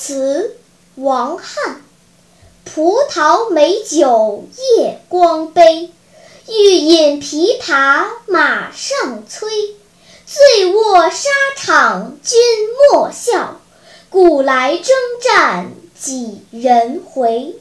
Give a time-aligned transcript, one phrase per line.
[0.00, 0.56] 词
[0.94, 1.82] 王翰
[2.64, 5.90] 葡萄美酒夜光杯
[6.46, 9.50] 欲饮琵琶马上催。
[10.24, 12.38] 醉卧沙场君
[12.92, 13.60] 莫笑
[14.08, 14.86] 古来征
[15.20, 17.56] 战几人回。